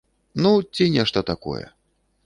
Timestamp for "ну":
0.45-0.53